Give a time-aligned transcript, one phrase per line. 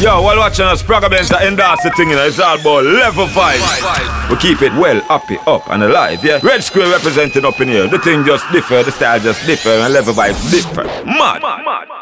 [0.00, 3.26] Yo, while watching us, Spragga Benz endorse the thing, you know, it's all about Level
[3.26, 4.30] Vibes.
[4.30, 6.38] We keep it well, happy, up, and alive, yeah?
[6.40, 7.88] Red Square representing up in here.
[7.88, 10.84] The thing just differ, the style just differ, and level vibe differ.
[11.04, 11.42] Mad.
[11.42, 11.64] Mad.
[11.64, 11.97] Mad.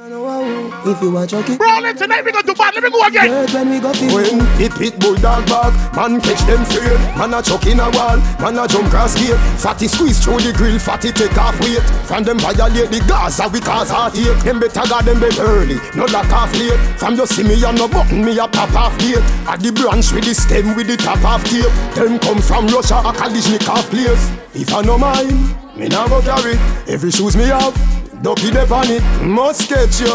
[0.00, 2.72] If you are joking, Roll tonight, we go to bad.
[2.72, 3.26] Let me go again.
[3.26, 6.96] Girl, when we go fit When it pit bulldog back, man catch them fail.
[7.18, 9.34] Man a chuck in a wall, man a jump grass gate.
[9.58, 11.82] Fatty squeeze through the grill, fatty take off weight.
[12.06, 14.38] From them violate the Gaza, we cause heartache.
[14.44, 16.78] Them better got them bed early, no lack off late.
[16.96, 19.18] From you see me on no button, me a pop off gate.
[19.50, 21.66] At the branch with the stem with the top off tape.
[21.98, 24.30] Them come from Russia, a Kalashnikov place.
[24.54, 25.34] If I no mind,
[25.74, 26.54] me nah go carry
[26.86, 27.74] every shoes me have.
[28.22, 30.10] Dopey the panic, must get you.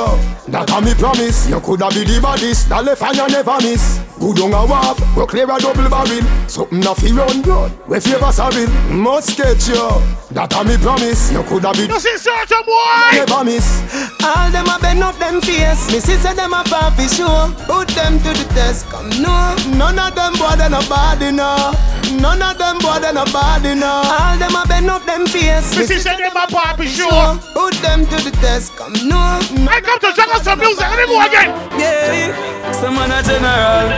[0.52, 1.48] That a me promise.
[1.50, 4.00] You coulda be the baddest, that left and you never miss.
[4.20, 6.22] Good on a wharf, go clear a double barrel.
[6.48, 8.68] Something a fi run good, we favor sorry.
[8.92, 9.88] Must get you.
[10.36, 11.32] That a me promise.
[11.32, 13.24] You coulda be You see, certain boy.
[13.24, 13.82] never miss.
[14.24, 18.18] All them a bend up them face Me sister them a papi show Put them
[18.20, 21.74] to the test Come no None of them boy they no body no
[22.22, 25.78] None of them boy they no body no All them a bend up them face
[25.78, 27.40] Me sister them a papi show.
[27.54, 29.40] Put them to the test Come no
[29.74, 30.86] I come to juggle some music.
[30.86, 31.50] Let me go again.
[31.82, 33.90] Yeah, some man a general.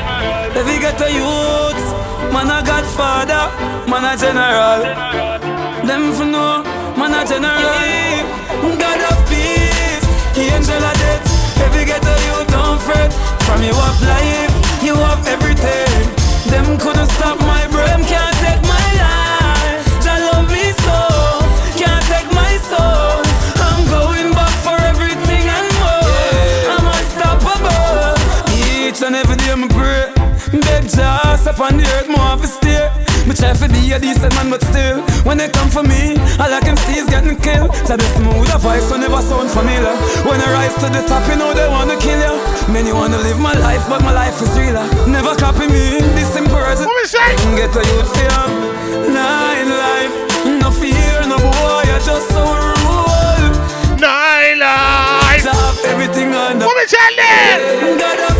[0.55, 1.83] If you get a youth,
[2.31, 3.51] man a godfather,
[3.91, 4.79] man a general.
[5.83, 6.63] Them for know,
[6.95, 7.75] man a general.
[8.79, 11.27] God of peace, he angel of death.
[11.59, 13.11] If you get a youth, don't fret.
[13.43, 16.24] From you have life, you have everything.
[16.49, 19.81] Them couldn't stop my brain, can't take my life.
[20.03, 20.97] Jah love me so,
[21.75, 23.19] can't take my soul.
[23.65, 26.69] I'm going back for everything and more.
[26.73, 28.15] I'm unstoppable.
[28.55, 30.05] Each and every day I pray.
[30.61, 32.89] Beg Jah, step on the earth, more of a stay.
[33.27, 36.53] Me try to be a decent man, but still, when they come for me, all
[36.53, 37.73] I can see is getting killed.
[37.87, 39.95] So the smooth voice will never sound familiar.
[40.29, 42.24] When I rise to the top, you know they wanna kill you.
[42.71, 44.85] Many wanna live my life, but my life is realer.
[45.07, 46.85] Never copy me, this simple person.
[46.85, 47.35] What we say?
[47.55, 48.41] Get a youth fear,
[49.13, 50.15] nine life,
[50.61, 53.51] no fear, no boy, I just so rule.
[53.99, 55.43] Nine life.
[55.43, 56.65] To have everything under.
[56.65, 58.34] What we tell them?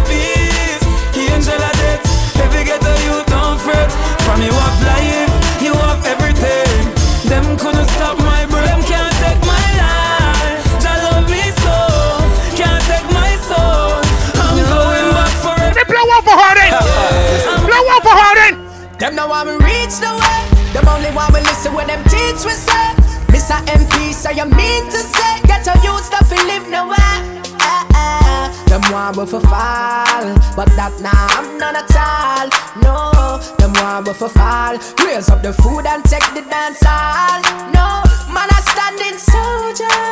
[19.26, 20.42] Them now want me reach the way.
[20.70, 22.94] Them only want me listen when them teach we say.
[23.34, 23.58] Mr.
[23.74, 25.42] MP, so you mean to say?
[25.50, 27.18] Get a youth stuff and live nowhere.
[27.58, 28.54] Eh, eh.
[28.70, 32.54] Them want me for fall But that nah, I'm none at all.
[32.86, 34.78] No, them want me for fall.
[35.04, 37.42] Raise up the food and take the dance hall.
[37.74, 40.06] No, man a standing soldier.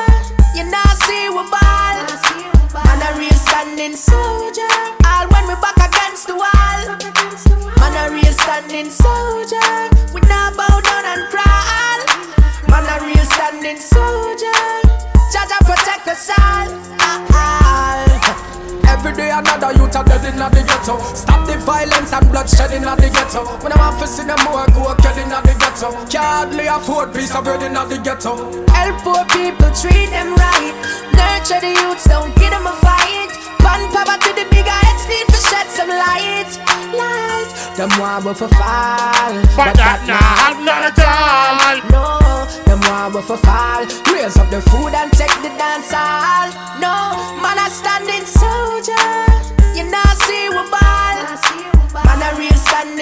[0.57, 2.53] You not see we ball
[19.53, 20.97] Every day another youth are dead in the ghetto.
[21.14, 23.46] Stop the violence and bloodshed in the ghetto.
[23.62, 25.94] When I'm off to see them more go kill in the ghetto.
[26.09, 28.50] Can't hardly afford piece of bread in the ghetto.
[28.74, 30.74] Help poor people, treat them right.
[31.14, 33.30] Nurture the youths, don't give them a fight.
[33.62, 36.50] Pan poverty, the bigger heads need to shed some light.
[36.97, 37.50] Light.
[37.78, 39.34] Them want me for fall.
[39.53, 41.78] But that nah, I'm not at all.
[41.94, 42.06] No,
[42.66, 43.85] them want me for fall.
[44.14, 46.50] Raise up the food and take the dance hall.
[46.81, 49.32] No, man a standing soldier.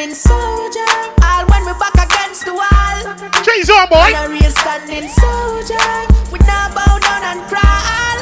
[0.02, 0.92] Standing soldier.
[1.22, 2.98] All when we back against the wall.
[3.44, 4.10] Trees on, boy.
[4.10, 5.78] Man a real standing soldier.
[6.32, 8.18] We not bow down and crawl.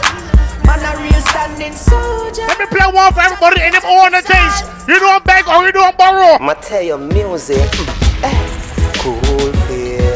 [0.68, 2.48] Man a real standing soldier.
[2.48, 4.66] Let me play one for everybody in them own taste.
[4.90, 6.36] You don't beg or you don't borrow.
[6.36, 7.72] I'ma tell you music.
[8.24, 8.40] Eh,
[9.00, 10.14] cool fear.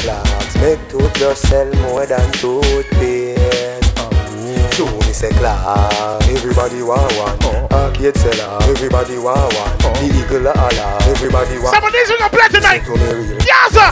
[0.00, 3.19] Clocks make toothbrush sell more than toothpaste.
[5.20, 6.22] True, me say clock.
[6.28, 7.36] Everybody want one.
[7.44, 7.88] Uh-huh.
[7.92, 8.58] Arcade seller.
[8.62, 9.76] Everybody want one.
[9.78, 10.16] The uh-huh.
[10.16, 11.12] eagle a holler.
[11.12, 11.74] Everybody want.
[11.74, 12.84] Some of these we gonna play tonight.
[12.84, 12.96] To.
[13.44, 13.90] Yes, sir.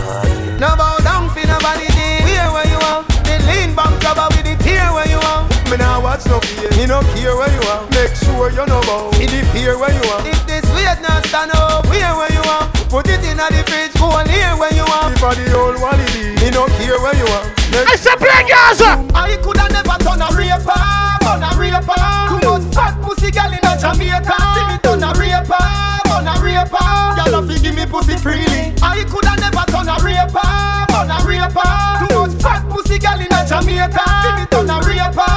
[0.59, 2.25] No bow down for nobody day.
[2.25, 3.05] Where where you are?
[3.29, 5.45] The lean back cover with the tear where you are.
[5.71, 6.71] Me nah watch no fear.
[6.77, 7.85] Me no care where you are.
[7.93, 9.13] Make sure you know about.
[9.19, 10.25] Me the fear where you are.
[10.27, 12.78] If this weight not stand up, where where you are?
[12.89, 15.13] Put it in the fridge, go on here where you are.
[15.13, 17.45] If I the old wally be, me no care where you are.
[17.69, 19.05] Make I said play Gaza.
[19.13, 20.73] I coulda never turn a raper,
[21.21, 22.01] turn a raper.
[22.33, 24.37] Too much fat pussy girl in a Jamaica.
[24.57, 25.61] See me turn a raper,
[26.09, 26.89] turn a raper.
[27.29, 28.73] Y'all fi give me pussy freely.
[28.81, 30.49] I coulda never turn a raper,
[30.89, 31.69] turn a raper.
[32.09, 34.01] Too much fat pussy girl in a Jamaica.
[34.25, 35.29] See me turn a raper,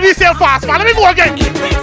[0.00, 0.12] when me.
[0.12, 0.78] Get one of these here fast, man.
[0.78, 1.79] Let me go again.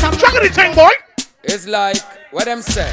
[0.00, 0.90] The thing, boy.
[1.42, 1.96] It's like
[2.30, 2.92] what them say.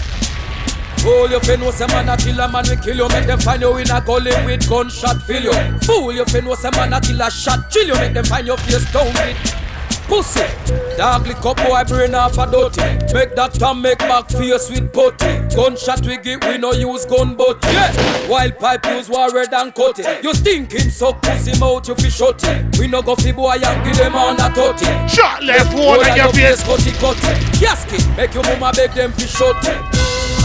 [0.98, 3.40] Fool you fin know some man a kill a man we kill you Make them
[3.40, 6.94] find you in a gully with gunshot fill you Fool you fin know some man
[6.94, 9.65] a kill a shot chill you Make them find your face down with
[10.08, 10.46] pussy.
[10.98, 12.82] Dog lick up boy brain off a dirty.
[13.14, 15.44] Make that time make back face with putty.
[15.56, 17.92] Gunshot we get we no use gun but yeah.
[18.30, 20.24] Wild pipe use war red and cut it.
[20.24, 22.80] You stinking so pussy mouth you fi shut it.
[22.80, 24.86] We no go fi boy and give them on a totty.
[25.08, 26.64] Shot left one on your face.
[26.64, 27.34] Cutty cutty.
[27.60, 29.78] Yasky make your mama beg them fi shut it.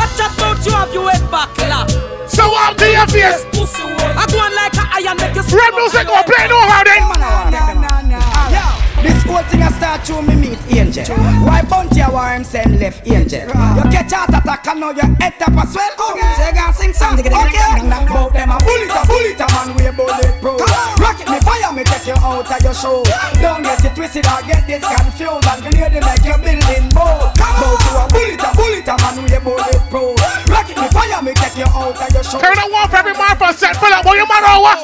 [0.01, 1.87] I chat about you have you head back la.
[2.27, 3.45] So I'm to your face.
[3.53, 5.43] Pussy I go on like a iron make you.
[5.57, 8.80] Red music go play no how then.
[9.01, 11.17] This whole thing I start to me meet angel.
[11.49, 13.49] Why bounty a war him send left angel?
[13.49, 15.93] You catch heart attack and now your head tap as well.
[16.37, 17.17] Say go sing song.
[17.17, 17.33] Okay.
[17.33, 20.61] Bout them a bullet a bullet a man we bulletproof.
[21.01, 23.01] Rocket me fire me take you out of your show.
[23.41, 27.33] Don't get it twisted or get this confused and grenade make your building bold.
[27.41, 30.17] Bout you a bullet a bullet a man we bulletproof.
[30.53, 32.37] Rocket me fire me take you out of your show.
[32.37, 33.81] Turn the one for every man for set.
[33.81, 34.77] Pull up, boy, you man over.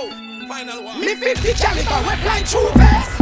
[0.49, 1.01] Final one.
[1.05, 3.16] Me 50 caliber, we fly through vest board the two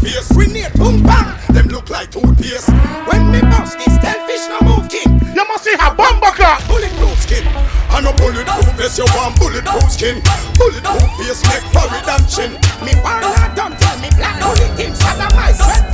[0.00, 0.30] face.
[0.36, 2.70] We need boom bang, them look like toothpaste.
[3.08, 3.98] When me bust this
[4.28, 5.10] fish no move king.
[5.34, 6.62] You must see her bumper clock.
[6.66, 7.44] Bulletproof skin.
[7.90, 10.22] I no bulletproof face, you want bulletproof skin.
[10.54, 12.50] Bulletproof face, neck, forehead and chin.
[12.84, 13.22] Me warn
[13.54, 15.00] don't tell me black bullet things.
[15.02, 15.84] And I'm my sweat.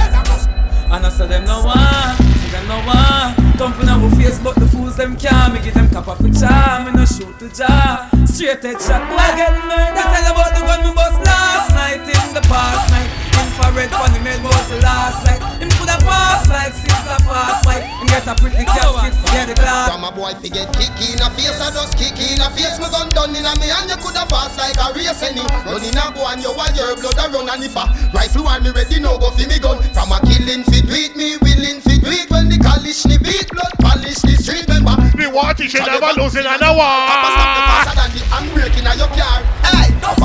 [0.95, 3.35] And I said them no one, say them no one.
[3.59, 5.55] Thumping our face, but the fools them can't.
[5.55, 8.11] Me give them cap off a charm, me no shoot to jar.
[8.27, 10.07] Straight head shot, boy get murdered.
[10.13, 14.21] Tell about the gun me bust last night in the past night infrared on the
[14.21, 15.43] mail was the last light.
[15.61, 17.85] Him could have passed like sister fast fight.
[17.85, 19.91] Him get a pretty casket, yeah the glass.
[19.91, 22.79] From a boy fi get kick in a face, I just kick in a face.
[22.79, 25.43] Me gun done in a me and you could have fast like a race any.
[25.67, 27.85] Running a boy and you want your blood a run and if a
[28.15, 29.83] rifle one me ready now go fi me gun.
[29.93, 33.75] From a killing fi beat me, willing fi beat when the college ni beat blood
[33.81, 34.97] polish the street member.
[35.17, 36.97] Me watch you should never losing on a war.
[37.07, 39.43] Papa stop the faster than the handbrake in a your car.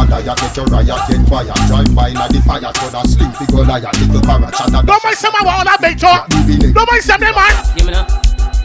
[0.09, 1.53] Hey, Papa die get your riot get fire.
[1.67, 3.91] Drive by na the fire to the slim fi go liar.
[4.01, 6.27] Little parrot and Don't mind some of all that big talk.
[6.29, 7.53] Don't mind some them man.
[7.77, 8.07] Give me now.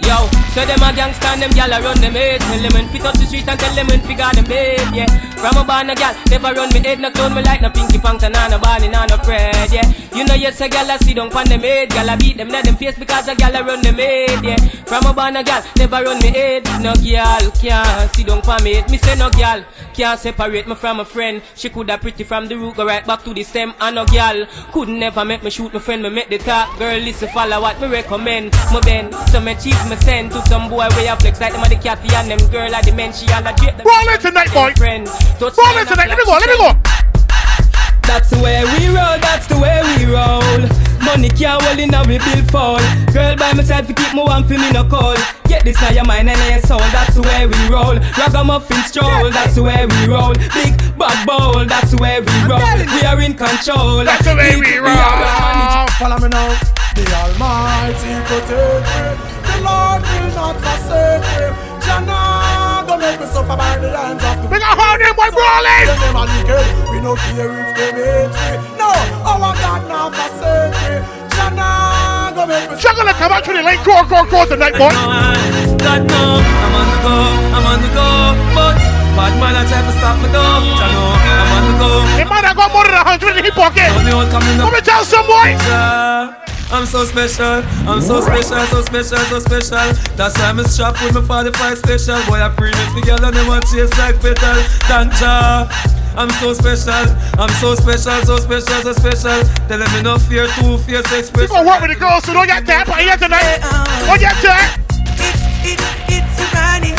[0.05, 2.41] Yo, so them a gangsta and them gal a run them head.
[2.41, 5.09] Tell them when fit up the street and tell them when figure them bed, yeah.
[5.41, 7.01] From a barn a gal, never run me head.
[7.01, 9.89] No clone me like no pinky pants and no Barney, no no Fred, yeah.
[10.13, 11.89] You know yes a gal a sit down pon them head.
[11.89, 14.61] Gal a beat them let them face because a gal a run them head, yeah.
[14.85, 16.65] From a barn a gal, never run me head.
[16.83, 18.91] No gal can't sit down pon me head.
[18.91, 19.65] Me say no gal
[19.95, 21.41] can't separate me from a friend.
[21.55, 23.73] She coulda pretty from the root go right back to the stem.
[23.81, 26.99] And no gal could never make me shoot my friend Me make the talk, girl
[26.99, 28.53] listen follow what me recommend.
[28.73, 31.63] Me bend, so me cheat me send to some boy way I flex like them
[31.63, 34.21] a the cat and them girl like the men she all a drip Roll it
[34.21, 34.73] tonight boy.
[34.77, 35.07] friend.
[35.41, 37.04] Roll it tonight, let me go, let me go
[38.15, 40.63] that's the way we roll, that's the way we roll.
[41.03, 42.79] Money can't hold in a we bill fall.
[43.13, 45.19] Girl by my side to keep me warm for me no cold.
[45.51, 47.99] Get this now your mind and your soul, that's the way we roll.
[48.15, 50.33] Ragamuffin stroll, that's the way we roll.
[50.55, 52.63] Big bad bowl, that's the way we roll.
[52.95, 54.05] We are in control.
[54.05, 54.95] That's the way we roll.
[55.99, 56.55] Follow me now.
[56.95, 59.03] The Almighty protect me.
[59.43, 61.75] The Lord will not forsake me.
[61.83, 62.44] Jana go
[63.05, 66.17] make me suffer by the hands of the We got hold them boy brawling Them
[66.17, 68.49] a wicked We no care if they hate me.
[68.81, 68.91] No,
[69.29, 70.93] our God not forsake me.
[71.37, 73.81] Jana go make me Chuckle come out to the lane.
[73.85, 74.93] Core, core, core tonight boy.
[75.85, 77.17] God no, I'm on the go
[77.53, 78.09] I'm on the go
[78.57, 78.77] But
[79.15, 81.91] Bad man I try to stop me though Jano, I'm on the go.
[82.19, 83.87] The man I got more than a hundred in his pocket.
[83.95, 86.44] Let me tell some boy
[86.75, 89.95] I'm so special, I'm so special, so special, so special.
[90.19, 92.19] That's why I'm strapped with my 45 special.
[92.27, 94.59] Boy, I premix the girl and them want chase like petal.
[94.91, 95.71] Thank ya.
[96.19, 97.07] I'm so special,
[97.39, 99.39] I'm so special, so special, so special.
[99.71, 101.55] Tell them no fear, two fierce expression.
[101.55, 103.63] You gonna work with the girls, so don't get that, but here tonight.
[104.11, 104.75] Don't get that.
[105.15, 106.99] It's, it's, it's a running.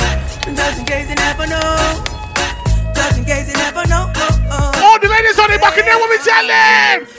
[0.56, 1.76] Just in case you never know.
[2.96, 4.08] Just in case you never know.
[4.08, 4.88] Oh, oh.
[4.88, 7.15] All the ladies on the back in there, what we tell them?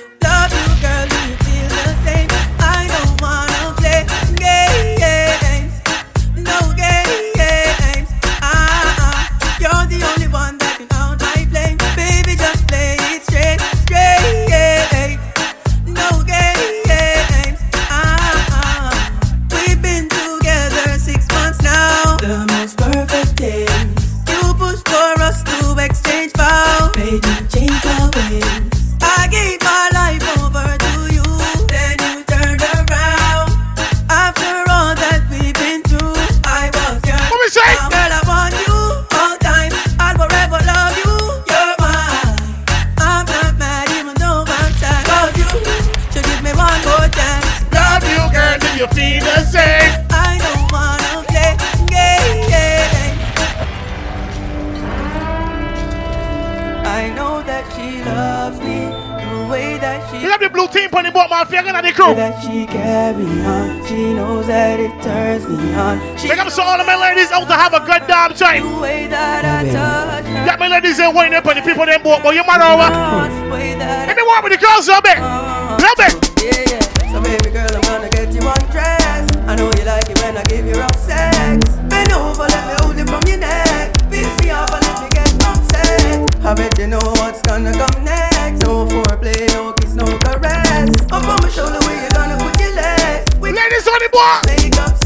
[48.77, 50.05] Me the same.
[50.13, 51.57] I don't wanna play
[51.89, 52.53] games.
[56.85, 58.93] I know that she loves me
[59.33, 60.21] the way that she.
[60.21, 61.47] You have the blue team pony boat, man.
[61.47, 62.15] Finger in the crew.
[62.15, 63.87] That she carry on.
[63.87, 65.97] She knows that it turns me on.
[66.19, 68.63] She Big up to all of my ladies out to have a good damn time.
[68.63, 70.45] the way that I touch her.
[70.45, 72.93] Got my ladies in waiting up on the people them boat, but you matter over.
[72.93, 73.25] Uh.
[73.25, 75.17] The way Let me walk with the girls a little bit.
[75.17, 75.81] Uh-huh.
[75.81, 76.13] Little bit.
[76.45, 77.13] Yeah, yeah.
[77.13, 77.86] So baby girl, I'm
[78.27, 79.37] get you undressed.
[79.47, 81.77] I know you like it when I give you rough sex.
[81.89, 83.95] Bend over, let me hold it from your neck.
[84.11, 86.45] Me off let me get upset.
[86.45, 88.65] I bet you know what's gonna come next.
[88.65, 90.91] Oh, no foreplay, no kiss, no caress.
[91.13, 93.39] Up on my shoulder where you gonna put your legs.
[93.39, 94.47] We Ladies on the board.
[94.47, 94.97] make up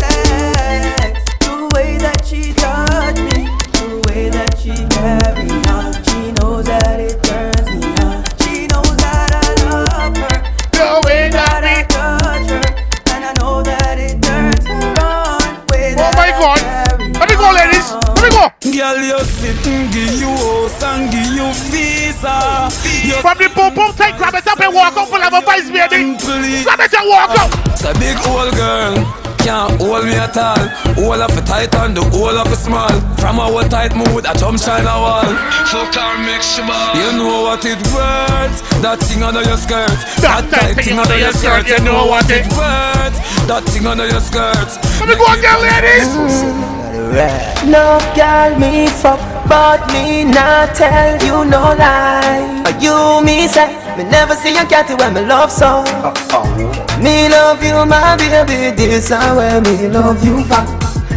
[24.81, 26.17] grab it up and walk up full of a vice, baby.
[26.17, 27.51] simply Grab it walk up.
[27.69, 28.97] It's a big old girl.
[29.41, 30.69] Can't hold me at all.
[31.01, 32.93] All of it tight and the whole of it small.
[33.17, 35.25] From our tight mood, I jump China wall.
[35.65, 36.61] Fuck her, make she.
[36.61, 38.61] You know what it worth.
[38.85, 39.97] That thing under your skirt.
[40.21, 43.17] That tight thing under your skirt, you know what it worth.
[43.49, 44.77] That thing under your skirt.
[45.01, 46.61] Let me go again, ladies.
[47.65, 49.21] Love girl me fuck,
[49.51, 52.63] but me not tell you no lie.
[52.63, 52.95] But you
[53.27, 53.67] me say,
[53.99, 55.83] me never see a cat to when me love so.
[57.03, 60.69] Me love you, my baby, this is where me love you back.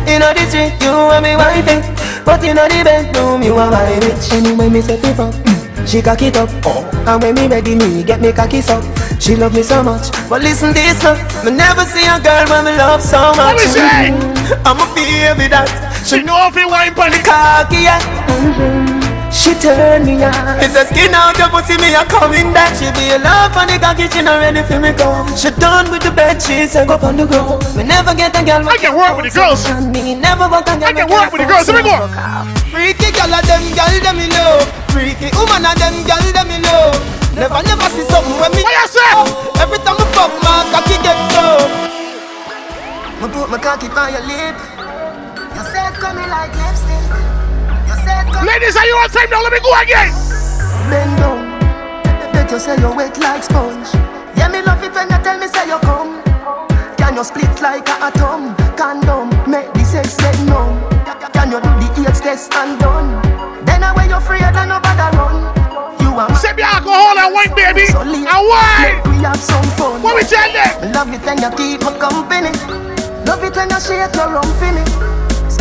[0.09, 1.77] You know the street, you and me wifey,
[2.25, 4.33] but you know the bedroom, you are my bitch.
[4.33, 5.33] Anyway, me say fi fuck.
[5.85, 6.89] She cock it up, oh.
[7.05, 8.83] and when me ready, me get me cocky up.
[9.19, 11.17] She love me so much, but listen this up.
[11.45, 13.57] Me never see a girl when me love so much.
[13.57, 14.09] me say.
[14.65, 17.23] I'm a baby that She know if you wine pon it.
[17.23, 17.99] cocky, yeah.
[18.27, 19.01] Mhm.
[19.31, 20.59] She turn me on.
[20.61, 22.75] It's a skin out your pussy, me a coming back.
[22.77, 25.25] She be a love on the cocky, she not ready for me go.
[25.35, 27.63] She done with the bed, she said go on the ground.
[27.75, 28.67] Me never get a girl.
[28.67, 29.63] I can work with the girls.
[29.89, 30.89] Me never want a girl.
[30.89, 31.67] I can work with the girls.
[31.67, 31.97] Let me go.
[32.69, 34.67] Freaky girl of them, girl them me love.
[34.93, 36.99] Freaky woman of them, girl them me love.
[37.33, 38.61] Never, never see something when me.
[38.61, 39.11] What you say?
[39.63, 41.45] Every time I fuck, my cocky get so.
[43.23, 44.72] I put my cocky by your lip.
[48.43, 49.41] Ladies, are you on time now?
[49.41, 50.11] Let me go again.
[50.91, 51.39] Bend down.
[52.33, 53.87] Bet you say you're wet like sponge.
[54.35, 56.21] Yeah, me love it when you tell me say you come.
[56.97, 58.53] Can you split like a atom?
[58.75, 60.75] Condom, make the sex get numb.
[61.31, 63.15] Can you do the AIDS test and done?
[63.65, 65.39] Then I wear you afraid and nobody run.
[66.03, 67.87] You are Sip your alcohol and wine, baby.
[67.87, 68.01] so.
[68.03, 68.81] And wine.
[68.83, 70.03] Make we have some fun.
[70.03, 70.91] What we tell them?
[70.91, 72.51] Love it when you keep me company.
[73.23, 74.83] Love it when you shake your rum for me.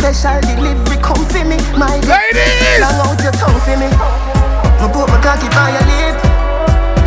[0.03, 1.55] Special delivery come for me.
[1.79, 2.83] My Ladies!
[2.83, 3.87] long out your tongue for me.
[3.87, 6.19] I put my cocky by your lip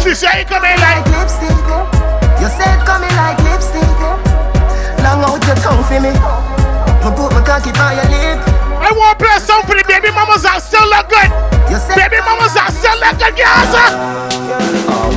[0.00, 1.04] She say come in like.
[1.04, 1.52] like lipstick.
[1.68, 1.84] Oh.
[2.40, 3.84] You said coming like lipstick.
[4.00, 4.16] Oh.
[5.04, 6.08] Long out your tongue for me.
[6.08, 8.40] I put my cocky by your lip.
[8.80, 11.28] I want to play song for the baby mamas that still look good.
[11.68, 13.76] You said Baby mamas that still look good, girls.
[13.76, 15.12] Oh.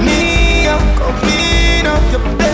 [0.00, 2.51] Me, I'm coming up your belly,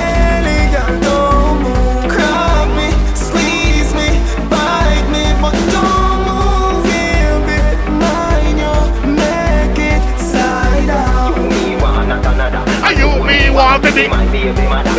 [13.29, 14.09] me want to be?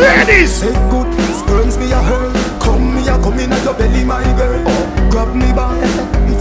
[0.00, 0.52] Ladies.
[0.62, 2.32] Say good, spurns me a hurl.
[2.60, 4.62] Come me a come in at your belly, my girl.
[4.66, 5.78] Oh, grab me back.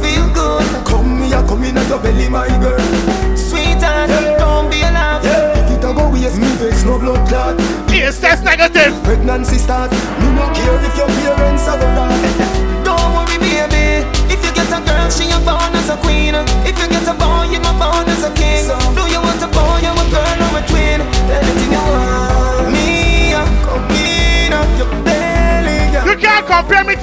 [0.01, 2.79] Feel good, Come me a come in at your belly, my girl.
[3.35, 5.25] sweetheart, don't be alarmed.
[5.25, 7.59] Yeah, if it a go waste me vex no blood clot.
[7.89, 8.93] Yes, that's negative.
[9.03, 9.91] Pregnancy start.
[9.91, 12.08] Me no care if your parents are gonna.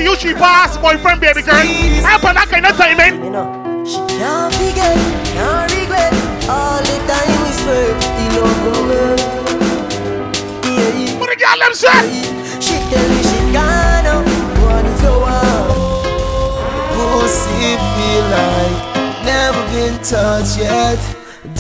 [0.07, 1.55] You, she boss boyfriend, baby girl.
[1.55, 3.25] I'm on that kind of timing.
[3.25, 3.47] You know,
[3.83, 4.95] she can't forget,
[5.35, 6.15] can't regret.
[6.47, 9.19] All the time we swear, the love woman.
[10.63, 11.19] Yeah, yeah.
[11.19, 12.07] What the girl them say?
[12.63, 14.23] She tell me she gonna
[14.63, 15.75] What if you want
[16.95, 18.79] Pussy feel like
[19.27, 20.99] Never been touched yet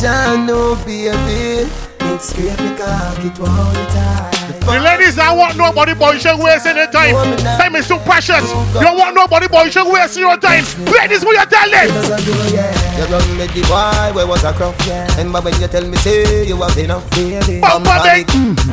[0.00, 1.68] Don't know baby
[2.00, 4.35] It's scrape me cock it all the time
[4.66, 6.12] The ladies, I want nobody, boy.
[6.12, 7.14] You should waste any time.
[7.38, 8.42] Time is too precious.
[8.74, 9.64] You don't want nobody, boy.
[9.64, 10.64] You should waste your time.
[10.90, 11.86] Ladies, what you tell them?
[11.86, 14.74] You run with the boy, where was a crop?
[15.16, 17.08] Remember when you tell me, say you have enough?
[17.10, 18.26] Bumper dick.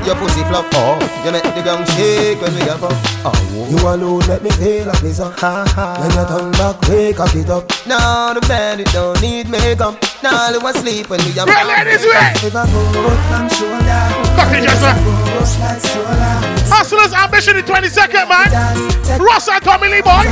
[0.06, 0.66] Your pussy flop.
[0.74, 0.98] Oh.
[1.26, 2.94] You make the ground shake when we have up.
[3.24, 3.68] Oh.
[3.70, 5.20] You alone make me feel like this.
[5.20, 5.98] Ha ha.
[6.02, 7.73] When you turn back, wake up it up.
[7.86, 10.00] Now the bed, it don't need makeup.
[10.24, 12.40] Now you want sleep when we have Well, ladies, wait.
[12.40, 12.96] If I put
[13.36, 14.02] on shoulder.
[14.40, 14.96] Fuck it, sir.
[16.72, 18.48] Hustlers ambition in 20 second, man.
[19.20, 20.24] Ross and Tommy Lee, boy.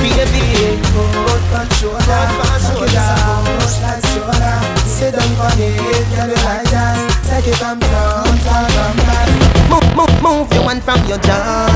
[0.00, 2.20] Baby, put on shoulder.
[4.88, 5.76] Sit down for it,
[6.16, 6.96] girl, you like that.
[7.28, 9.28] Take it from front, from back.
[9.68, 11.68] Move, move, move your one from your jaw.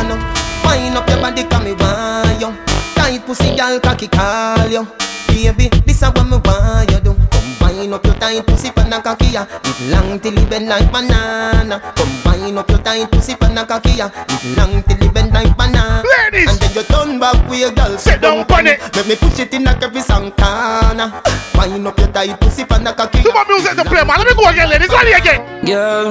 [0.65, 2.66] Wind up your body, come me want you.
[3.07, 4.83] Tight pussy, girl, cocky call you.
[5.29, 7.15] Baby, this is what me want you do.
[7.31, 9.47] Come wind up your tight pussy, pan a cocky ya.
[9.63, 11.79] It long till it bend like banana.
[11.95, 14.11] Come wind up your tight pussy, pan a cocky ya.
[14.27, 16.03] It long till it bend like banana.
[16.03, 16.51] Ladies.
[16.51, 18.83] And then you turn back with your girl, Sit down on it.
[18.97, 21.23] Make me push it in like every Santana.
[21.55, 24.19] Wind up your tight pussy, pan a cocky Too much music to play, man.
[24.19, 24.91] Let me go again, ladies.
[24.91, 25.65] Ready again.
[25.65, 26.11] Girl,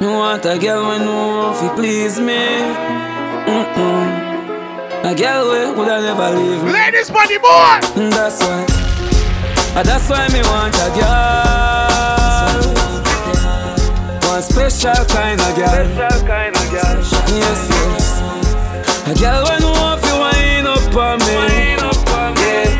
[0.00, 3.12] me want a girl when know fi please me.
[3.44, 3.93] Mm-mm.
[5.04, 6.72] A girl way would I never leave me.
[6.72, 7.78] Ladies, money, boy.
[8.00, 8.64] And that's why,
[9.76, 12.64] ah, that's why me want a girl.
[14.32, 15.84] One special kind of girl.
[17.36, 18.06] Yes, yes.
[19.04, 21.36] A girl when know fi wind up on me.
[21.36, 22.74] Yeah.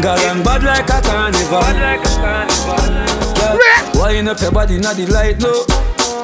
[0.00, 1.60] Girl I'm bad like a carnival.
[3.36, 3.58] Girl,
[4.00, 5.66] wind up your body, not the light, no.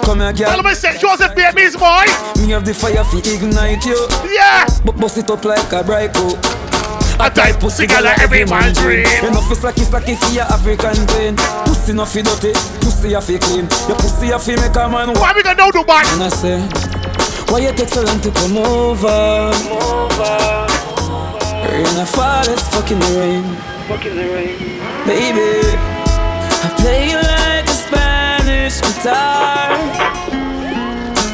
[0.04, 0.52] Come here, girl.
[0.52, 2.04] Tell me, say Joseph Babies, boy.
[2.36, 3.96] Me have the fire fi ignite you.
[4.28, 4.66] Yeah.
[4.84, 6.36] But bust it up like a bright coat.
[7.20, 9.06] A tight pussy girl, like every man dream.
[9.24, 11.36] Enough is like it's like if you African queen.
[11.64, 12.52] Pussy no fi dirty,
[12.84, 13.66] pussy a fi clean.
[13.88, 16.04] Your pussy a fi make a man Why we gonna do Dubai?
[16.12, 16.60] And I say,
[17.50, 19.54] why you take so long to come over?
[21.70, 23.44] Rain a fall, it's fucking the rain.
[25.06, 25.64] Baby,
[26.60, 27.43] I play you like
[28.64, 29.76] a Spanish guitar.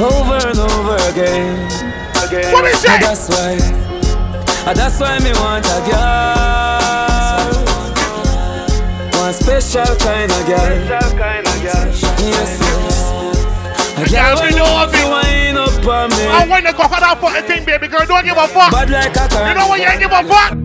[0.01, 1.69] Over and over again.
[2.53, 3.01] What is it?
[3.01, 3.57] that's why,
[4.73, 7.51] that's why me want a girl.
[9.21, 10.79] One special kind of girl.
[12.19, 12.61] Yes.
[13.97, 16.27] A girl we know of you wind up on me.
[16.27, 18.07] I want to go for that fucking thing, baby girl.
[18.07, 18.73] Don't give a fuck.
[18.73, 19.81] Bad like a You know what?
[19.81, 20.57] You ain't give a fuck.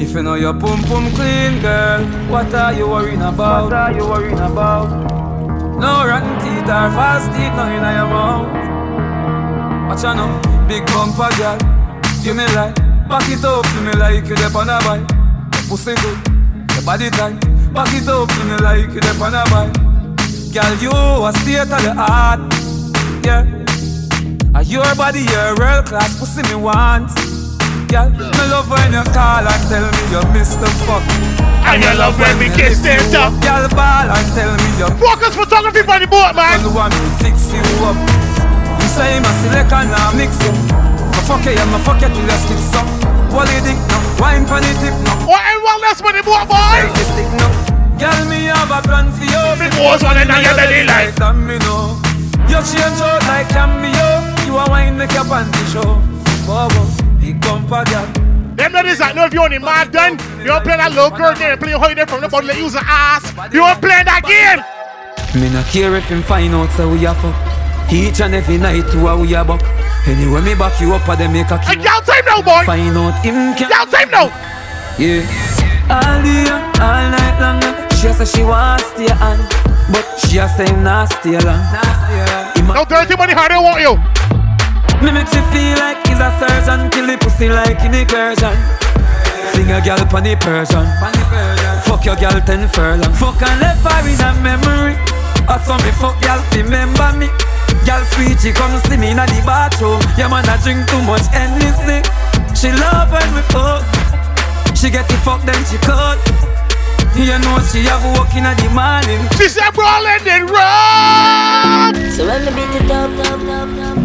[0.00, 3.64] If you know your pum pum clean, girl, what are you worrying about?
[3.64, 5.11] What are you worrying about?
[5.82, 8.46] No rotten teeth or fast teeth, no in your mouth.
[9.88, 10.30] Watch out now,
[10.68, 11.58] big bumper girl,
[12.22, 12.76] give me life.
[13.08, 15.08] Back it up to me like you dep on a bike.
[15.68, 16.18] Pussy good,
[16.72, 17.34] your body tight.
[17.74, 19.74] Back it up to me like you dep on a bike.
[20.54, 20.92] Girl, you
[21.26, 22.40] a state of the art,
[23.26, 23.42] yeah.
[24.62, 27.10] Your body, your world class pussy me want.
[27.92, 31.04] Girl, me love when you call and tell me you miss the fuck.
[31.68, 33.36] And you love when we kiss them up.
[33.44, 34.96] Girl, ball and tell me you're.
[34.96, 36.56] Focus photography for the boat, man.
[36.64, 37.92] don't want me fix you up.
[38.80, 39.28] You say my
[39.60, 40.56] and I mix you.
[41.12, 42.88] My fuck you, yeah, my fuck you till you skip some.
[43.28, 45.12] Wally dick no, wine pon the tip no.
[45.28, 46.88] What and what less for the boat, boy?
[46.96, 47.44] This stick no.
[48.00, 49.44] Girl, me have a plan for you.
[49.60, 51.12] Me was one in your belly like.
[51.20, 52.00] Than me know.
[52.48, 54.24] You change out like cameo.
[54.48, 56.00] You a wine make your panty show.
[56.48, 56.91] Bobo, big
[57.72, 58.06] bumper girl.
[58.52, 61.08] Them ladies that know if you're on the mad done, you don't play that little
[61.08, 63.24] girl game, play holiday from the body, let use an ass.
[63.48, 64.60] You don't play that game.
[65.40, 67.32] Me not care if him find out so we a fuck.
[67.88, 69.64] Each and every night to a we a buck.
[70.04, 72.64] Anyway, me back you up, a them make a And y'all time now, boy.
[72.68, 73.72] Find out him can.
[73.72, 74.28] Y'all time now.
[75.00, 75.24] Yeah.
[75.88, 76.44] All day,
[76.76, 77.60] all night long.
[77.96, 79.40] She a say she want stay on,
[79.88, 81.64] but she a say nah stay long.
[82.52, 83.96] Him a- No dirty money, how they want you.
[85.02, 88.54] Me make she feel like he's a surgeon, kill the pussy like in incursion.
[89.52, 90.86] Sing a girl pon the Persian.
[91.84, 93.12] Fuck your girl ten furlong.
[93.18, 94.94] Fuck and left her in a memory.
[95.50, 97.28] I saw me fuck girl remember me.
[97.84, 100.00] Girl sweet, she come see me in the bathroom.
[100.16, 102.00] Yeah man, I drink too much Hennessy.
[102.54, 103.82] She love when we fuck.
[104.78, 106.16] She get the fuck then she cut.
[107.14, 109.20] You know she have a work in the morning.
[109.36, 112.10] She said, bro, let it run.
[112.10, 114.01] So when me beat it up, up, up, up,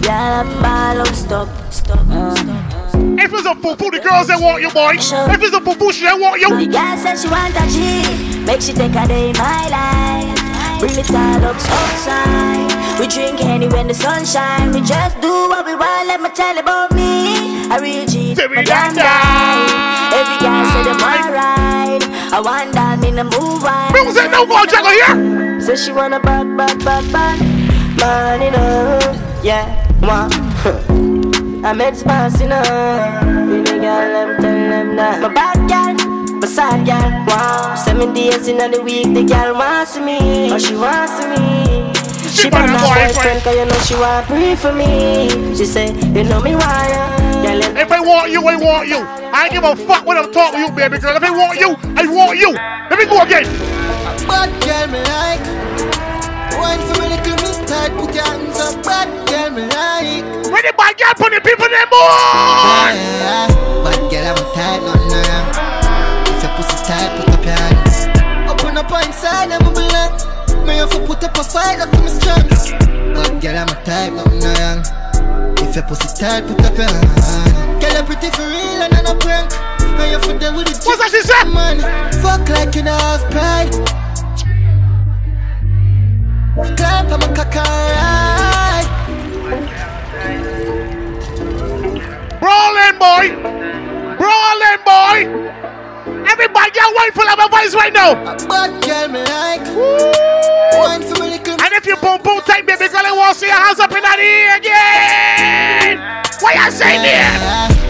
[0.00, 2.60] the girl have ball out, stop, stop, stop.
[3.20, 4.92] If it's a poo-poo, the girls, they want you, boy.
[4.96, 6.72] If it's a poo-poo, she they want The you.
[6.72, 10.80] girl said she want a G, make she take a day in my life.
[10.80, 12.72] Bring it all up outside.
[12.98, 14.72] We drink any when the sun shine.
[14.72, 16.08] We just do what we want.
[16.08, 17.68] Let me tell you about me.
[17.68, 20.16] A real G, Say we my damn like guy.
[20.16, 22.02] Every girl say them alright.
[22.32, 23.92] I want down in the move on.
[23.92, 25.60] Music, no more juggle here.
[25.60, 27.38] So she wanna back, back, back, back.
[28.00, 28.98] Man, you know.
[29.42, 29.64] Yeah,
[30.00, 30.28] moi.
[31.62, 32.62] I made spicy now.
[33.22, 35.20] Feeling girl, them tell them that.
[35.20, 35.94] My bad girl,
[36.40, 37.10] my sad girl.
[37.28, 37.74] Wow.
[37.76, 40.50] Seven days in the week, the girl wants me.
[40.50, 41.92] Oh, she wants me.
[42.30, 43.10] She She want a boyfriend.
[43.10, 45.28] Eh, boyfriend, cause you know she want pray for me.
[45.56, 46.88] She say, you know me why.
[47.44, 48.98] Girl, If I want you, I want you.
[49.32, 51.16] I ain't give a fuck when I'm talking to you, baby girl.
[51.16, 52.52] If I want you, I want you.
[52.88, 53.44] Let me go again.
[54.28, 55.42] Bad girl me like
[56.60, 57.39] Wine for me little miss
[57.70, 58.82] tight Put your hands up
[59.54, 60.26] me like.
[60.50, 62.90] When the bad girl put the people in boy.
[62.98, 63.46] yeah.
[63.86, 65.22] Bad girl I'm tight no no.
[66.26, 67.96] If your pussy tight put up your hands.
[68.50, 72.10] Open up inside I'm a Me have to put up a fight up to my
[72.10, 72.74] strength
[73.14, 74.82] Bad girl I'm tight no no.
[75.62, 76.90] If your pussy tight put up your
[77.78, 79.50] Girl you're pretty for real and I'm a prank.
[79.78, 81.46] And you for there with the What's that she said?
[81.54, 81.78] man.
[82.18, 83.99] Fuck like you don't have pride
[86.54, 88.86] Clap cock alright
[92.40, 93.26] Brawling boy.
[94.18, 95.18] Brawling boy.
[96.26, 98.14] Everybody get wine full of my voice right now.
[98.48, 99.60] Bad girl me like
[100.74, 103.56] Wine for And if you boom boom tight, baby girl, I want to see your
[103.56, 105.98] hands up in the air again.
[106.40, 107.80] What you say there?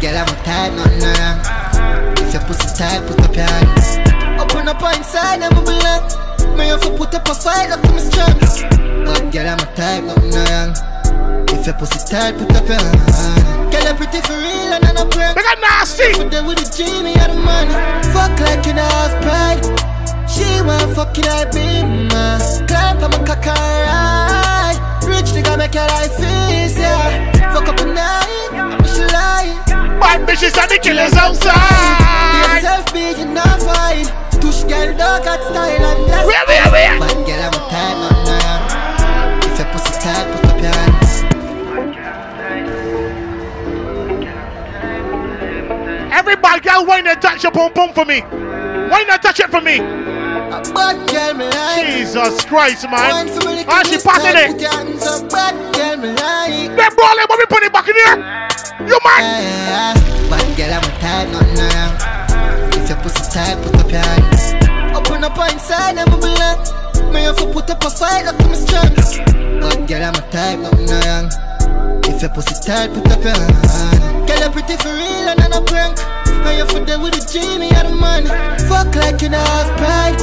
[0.00, 3.98] Girl I'm tight no no If your pussy tight put up your hands
[4.40, 7.98] Open up inside I'm a Me have to put up a fight up to my
[7.98, 8.62] strength
[9.06, 10.72] Bad girl I'm tight no no
[11.54, 14.96] If your pussy tight put up your hands Girl you pretty for real and I'm
[14.96, 16.12] a prank They got nasty.
[16.14, 17.74] Put there with the Jimmy and the money
[18.12, 19.62] Fuck like you don't have pride.
[20.28, 24.78] She want fuck it I be man Climb on my cock alright.
[25.06, 29.50] Rich nigga make your life easier Fuck up a night, i she lie
[29.98, 32.10] Bad bitches and the killers outside.
[32.32, 36.70] Be yourself, be you not fine Stush girl dog got style and that's Where, where,
[36.72, 36.98] where?
[36.98, 38.36] Bad girl I'm a tight no no
[39.44, 41.12] If your pussy tight put up your hands
[46.12, 48.20] Everybody, girl, why not touch your pom pom for me?
[48.20, 49.78] Why not touch it for me?
[49.78, 53.28] A bad girl me like Jesus Christ, man.
[53.28, 54.52] for me Ah, she passing it.
[54.52, 57.88] Put your hands up, bad girl me like Them brawling, but we put it back
[57.88, 58.16] in here.
[58.88, 59.96] You man.
[60.28, 62.09] Bad girl, I'm a tight, no, no.
[63.10, 64.54] Pussy tight, put up your hands.
[64.96, 66.62] Open up inside, I'm a bullet.
[67.12, 69.18] Me have put up a fight up to my strength.
[69.60, 71.28] Bad girl, I'm a tight, no, no.
[72.04, 73.98] If your pussy tight, put up your hands.
[74.28, 75.98] Girl, you pretty for real and I'm a prank.
[76.46, 78.28] And you for there with the Jimmy and the money.
[78.70, 80.20] Fuck like you don't have pride.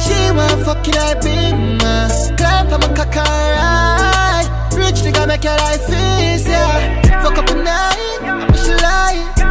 [0.00, 2.08] She want fuck it, I be man.
[2.38, 4.48] Climb on my cock, alright.
[4.72, 6.72] Rich nigga make your life easier.
[7.20, 9.43] Fuck up a night, she lie.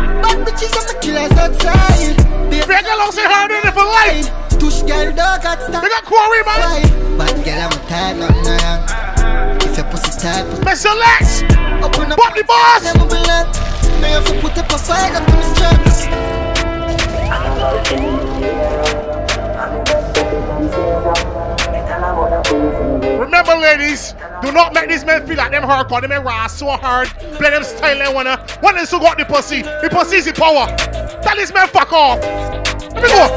[0.46, 2.16] Bitches and the killers outside.
[2.50, 4.28] Baby, Break a long say hard in it for life.
[4.60, 5.84] Tush girl, dog got They stuck.
[5.84, 7.18] got quarry, man.
[7.18, 9.64] Bad girl, I'm tight, no, no.
[9.66, 10.92] If your pussy tight, put Mr.
[10.94, 11.44] Lex.
[11.84, 12.18] open up.
[12.18, 12.84] Bobby Boss.
[12.84, 13.56] Never be left.
[14.02, 15.34] Me have to put up a fight up to.
[23.20, 26.02] Remember, ladies, do not make these men feel like them hardcore.
[26.02, 27.08] Them men raw so hard.
[27.40, 28.46] Play them style they wanna.
[28.62, 30.68] When they still got the pussy, the pussy is the power.
[31.24, 32.20] Tell these men fuck off.
[32.20, 33.28] Let me go.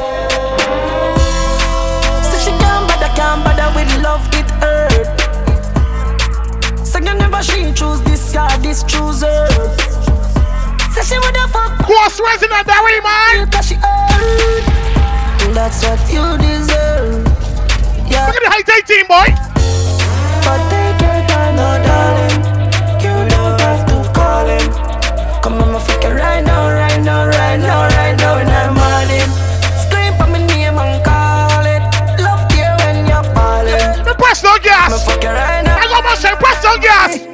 [2.23, 5.07] So she can't bother, can't bother with love, it hurt.
[6.85, 9.47] So you never she choose this guy, this choose her.
[10.93, 11.77] So she woulda fuck
[12.67, 13.49] that way, man.
[13.51, 14.63] cause she hurt.
[15.53, 17.25] That's what you deserve.
[18.09, 19.27] Yeah, Look at the high tech team, boy.
[20.43, 20.86] but time,
[21.57, 22.37] no darling.
[23.03, 24.67] You don't have to call him.
[25.41, 28.77] Come on, my fuck it right now, right now, right now, right now, and I'm
[28.77, 29.29] on him.
[29.83, 31.81] Scream for my name and call it.
[32.21, 34.15] Love you when you're falling.
[34.21, 35.05] Press no Me gas.
[35.05, 35.77] fuck it right now.
[35.81, 37.26] I got my say press no gas.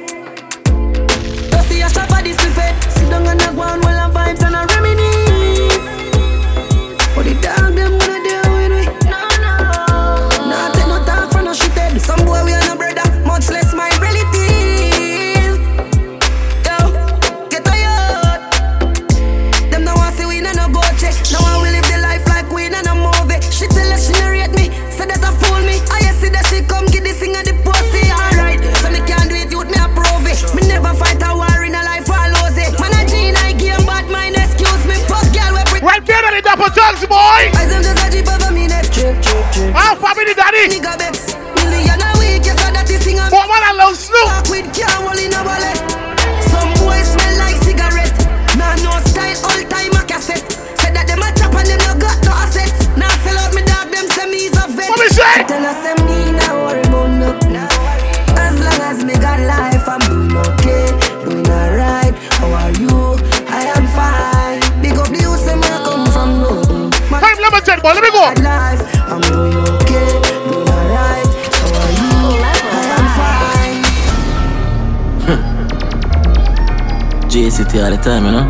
[77.34, 78.46] JCT all the time, you know?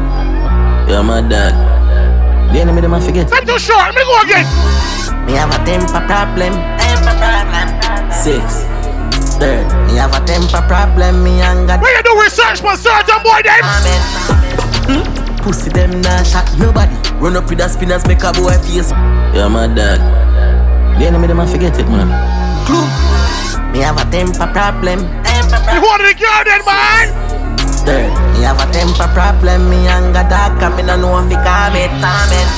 [0.84, 1.56] You're my dad.
[2.52, 3.32] The enemy, them I forget.
[3.32, 3.80] Time too short.
[3.80, 4.44] Let me go again.
[5.24, 6.52] Me have a temper problem.
[6.76, 7.66] Temper problem.
[8.12, 8.68] Six.
[9.40, 9.64] Third.
[9.88, 11.24] Me have a temper problem.
[11.24, 11.80] Me anger.
[11.80, 13.64] Where you do research for certain boy them?
[14.84, 15.00] Hmm?
[15.40, 16.92] Pussy them nah shot nobody.
[17.24, 18.92] Run up with the spinners, make a boy face.
[19.32, 19.96] You're my dad.
[21.00, 22.12] The enemy, them I forget it, man.
[22.68, 22.84] Clue.
[23.72, 25.08] Me have a temper problem.
[25.24, 27.08] Temper You hold the garden, man.
[27.88, 28.23] Third.
[28.34, 29.70] Me have a temper problem.
[29.70, 32.48] Me anger dark and me no know if it calm it, calm it.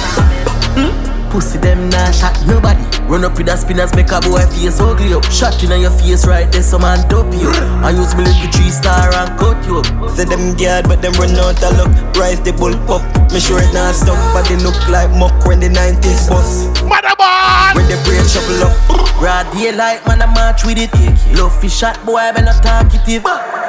[0.73, 1.07] Hmm?
[1.31, 2.83] Pussy them nah shot nobody.
[3.07, 5.23] Run up with the spinners, make a boy face ugly up.
[5.31, 7.53] Shot in your face right there, some man dope you.
[7.85, 10.11] I use me little three star and cut you up.
[10.17, 11.93] Say them guard, but them run out of luck.
[12.17, 13.05] Rise the bull up.
[13.31, 16.67] Me sure it not stop, but they look like muck when the 90s bus.
[16.83, 17.77] Mother boy.
[17.77, 18.75] When the brain shuffle up.
[19.21, 20.91] Raw daylight, man, I march with it.
[21.39, 23.23] Love fi shot, boy, me not talkative.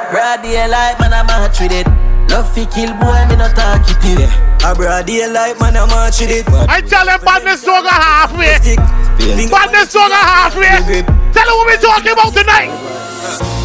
[0.08, 1.86] Raw daylight, man, I march with it.
[2.32, 4.24] Love fi kill, boy, me not talkative.
[4.64, 6.48] A broad daylight, man, I march with it.
[6.48, 8.56] I tell them badness don't go halfway.
[9.52, 11.04] Badness don't go halfway.
[11.36, 12.72] Tell them what we talking about tonight.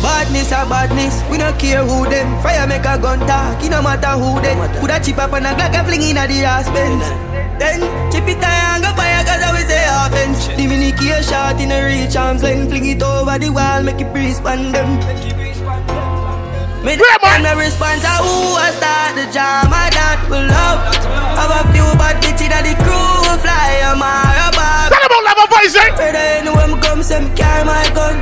[0.03, 2.27] Badness or badness, we don't care who them.
[2.43, 4.59] Fire make a gun talk, it no matter who them.
[4.83, 7.07] Put a chip up and a Glock and fling in a the ass bends.
[7.55, 7.79] Then
[8.11, 10.47] chip it and go fire cause I will say offense.
[10.59, 14.01] The mini key shot in a reach arms length, fling it over the wall, make
[14.01, 15.42] it breeze on them.
[16.83, 20.83] Me and the response of who I start the jam, I that will love.
[21.39, 24.91] Have a few bad bitches that the crew will fly a mile above.
[24.91, 25.95] Tell them about love voice, eh?
[25.95, 28.19] Better know when me come, say me carry my gun.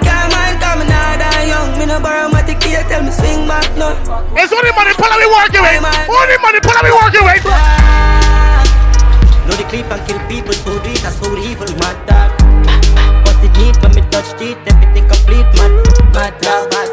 [0.00, 1.76] Carry my gun, me not die young.
[1.76, 4.00] Me no borrow my ticket, tell me swing back none.
[4.32, 5.84] It's only money pull we working with.
[5.84, 7.44] Only money pull we working with.
[9.44, 12.32] Know the clip and kill people so deep, that's so evil, mad dog.
[12.64, 13.28] Ah, ah.
[13.28, 15.68] What it need when me touch it, everything complete, mad,
[16.16, 16.89] mad dog, mad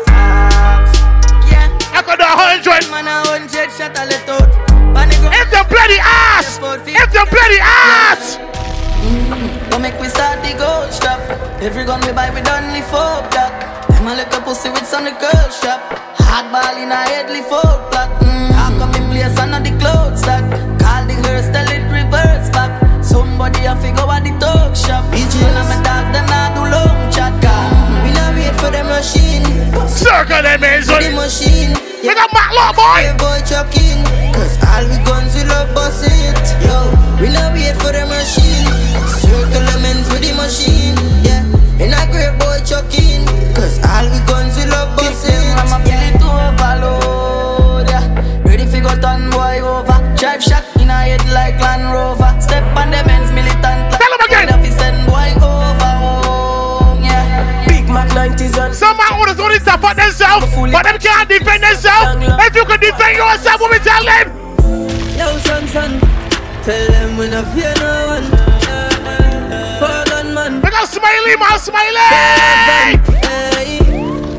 [14.98, 15.82] pussy with some the girl shop.
[16.18, 18.10] Hard ball in a headly four block.
[18.22, 18.52] Mm.
[18.52, 20.44] How come in place and the clothes stock?
[20.80, 22.72] Call the hearse, tell it reverse back.
[23.04, 25.06] Somebody a figure at the talk shop.
[25.14, 27.34] BG and my dog, them not do long chat.
[28.04, 29.46] We not wait for them machine.
[29.88, 31.74] Circle them is For the machine.
[32.02, 33.02] We got Mac Law boy.
[33.04, 34.04] Yeah, boy chuck in.
[34.34, 35.17] Cause all we guns
[59.68, 62.16] support themselves, but them can't defend themselves.
[62.48, 64.28] If you can defend yourself, what we tell them?
[65.20, 66.00] Yo, son, son,
[66.64, 68.48] tell them we no fear no one.
[70.18, 70.62] Gunman.
[70.62, 72.08] We got Smiley, man, Smiley.
[73.22, 73.78] Hey,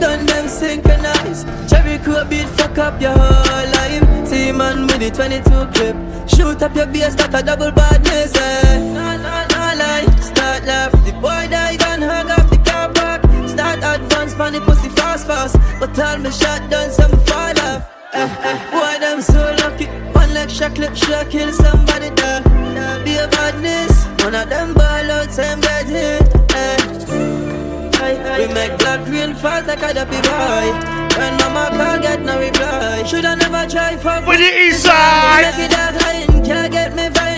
[0.01, 1.45] done them synchronize.
[1.71, 4.29] Cherry Crow beat fuck up your whole life.
[4.29, 5.97] See man with the 22 clip.
[6.29, 8.35] Shoot up your bass like a double badness.
[8.37, 8.79] Eh.
[8.79, 10.07] No, no, no lie.
[10.21, 10.93] Start laugh.
[11.05, 13.23] The boy died and hung up the car park.
[13.49, 14.88] Start advance, the pussy
[15.29, 15.57] fast.
[15.79, 17.83] But all me shot done, some fall off.
[18.15, 19.87] Eh, eh, boy, them so lucky.
[20.21, 22.41] One leg shot clip, shot kill somebody there.
[23.05, 23.95] Be a badness.
[24.25, 26.23] One of them ball out, same get hit.
[26.63, 26.79] Eh.
[28.39, 30.67] We make black green fall like a dappy boy.
[31.19, 33.03] When mama call, get no reply.
[33.09, 35.43] Shoulda never try for With the east side.
[35.47, 37.29] Lucky dog hiding, can't get me fine.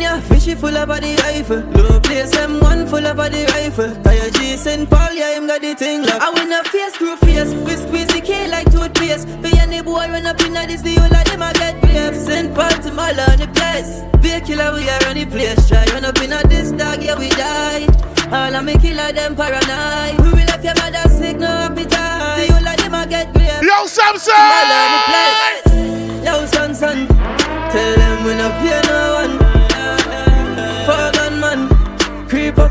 [0.00, 1.60] Caledonia, fishy full up of body rifle.
[1.76, 3.94] Low place, M1 full up of body rifle.
[4.02, 4.88] Tire G, St.
[4.88, 6.22] Paul, yeah, him got the thing locked.
[6.22, 7.52] I win a face, screw face.
[7.52, 9.28] We squeeze the K like toothpaste.
[9.28, 12.16] For any boy run up in this, the whole of them I get brave.
[12.16, 12.54] St.
[12.54, 14.02] Paul to my the place.
[14.22, 15.68] Be a killer, we are on the place.
[15.68, 17.86] Try run up in this dog, yeah, we die.
[18.32, 20.16] All of me killer, them paranoid.
[20.22, 22.46] We will left your mother sick, no appetite.
[22.48, 23.62] The whole of them I get brave.
[23.62, 25.59] Yo, Samson!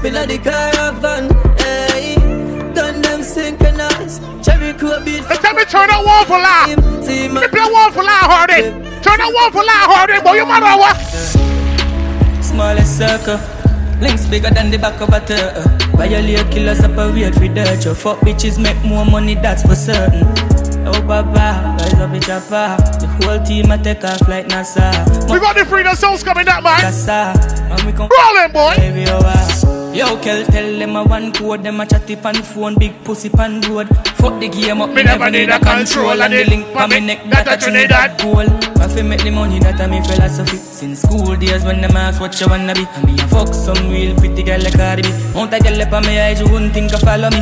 [0.09, 1.29] Creep up in the caravan.
[1.59, 1.91] Eh?
[1.91, 2.15] Hey,
[2.73, 4.19] gun them synchronize.
[4.43, 5.21] Cherry Crow beat.
[5.21, 6.67] Let's tell me turn that one for laugh.
[6.69, 8.49] Me play one for laugh hard.
[8.49, 10.33] Turn that one for laugh hard boy.
[10.33, 10.97] You matter what?
[12.43, 13.39] Smallest circle.
[13.99, 15.63] Links bigger than the back of a turtle.
[15.97, 17.83] Violate killers separate for dirt.
[17.83, 20.23] Your fuck bitches make more money, that's for certain.
[20.87, 22.77] Oh, Papa, rise up the chopper.
[22.99, 24.89] The whole team I take off like NASA.
[25.29, 26.79] We got the freedom songs coming that man.
[26.79, 27.33] Casa,
[27.69, 28.75] and we come Rolling, boy.
[28.77, 29.78] Baby, oh.
[29.91, 33.59] Yo, Kel, tell them a one code, them a chatty pan phone, big pussy pan
[33.61, 33.87] road.
[34.15, 37.23] Fuck the game up, me, never need a control, and the link pa me neck,
[37.29, 38.45] that a Trinidad goal.
[38.79, 40.57] I fi make the money, that a me philosophy.
[40.57, 43.89] Since school days when them ask what you wanna be, and me a fuck some
[43.89, 45.09] real pretty girl like Cardi B.
[45.33, 47.41] Mount a girl up on me eyes, you wouldn't think of follow me.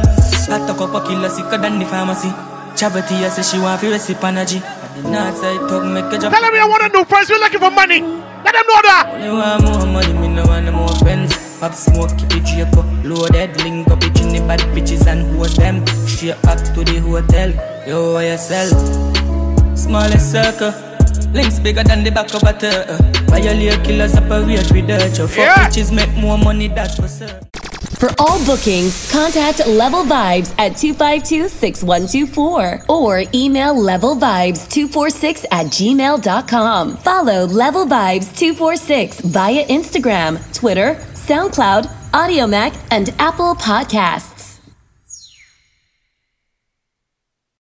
[0.49, 2.29] I talk up a killer sicker than the pharmacy.
[2.79, 4.57] Chavity, I say she want fi recipe on a G.
[4.57, 6.31] At the north side, talk make a job.
[6.31, 7.29] Tell them you want to do first.
[7.29, 8.01] We're looking for money.
[8.45, 9.11] Let them know that.
[9.13, 11.46] Only want more money, me no want no more friends.
[11.59, 15.25] Pop smoke, keep it drape up, loaded, link up it in the bad bitches and
[15.35, 15.83] host them.
[16.07, 17.49] Straight back to the hotel,
[17.87, 18.69] yo, why you sell?
[19.75, 20.71] Smallest circle,
[21.33, 22.97] links bigger than the back of a turtle.
[23.29, 25.17] Violate killers operate with dirt.
[25.17, 25.67] Your fuck Yeah.
[25.67, 27.39] bitches make more money, that's for certain.
[27.97, 36.97] For all bookings, contact Level Vibes at 252-6124 or email levelvibes246 at gmail.com.
[36.97, 40.95] Follow Level Vibes 246 via Instagram, Twitter,
[41.27, 44.36] SoundCloud, Audiomack, and Apple Podcasts.